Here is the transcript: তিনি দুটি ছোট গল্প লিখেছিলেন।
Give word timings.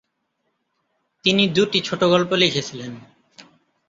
তিনি 1.25 1.43
দুটি 1.47 1.79
ছোট 1.81 2.01
গল্প 2.03 2.31
লিখেছিলেন। 2.33 2.91